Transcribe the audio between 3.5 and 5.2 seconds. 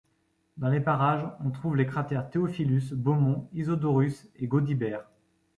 Isidorus et Gaudibert.